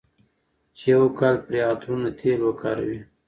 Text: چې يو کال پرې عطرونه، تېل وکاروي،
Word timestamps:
چې 0.77 0.85
يو 0.95 1.03
کال 1.19 1.35
پرې 1.45 1.59
عطرونه، 1.71 2.09
تېل 2.19 2.39
وکاروي، 2.45 2.99